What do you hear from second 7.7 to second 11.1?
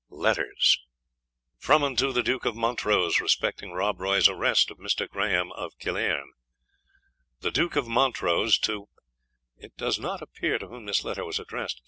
of Montrose to _It does not appear to whom this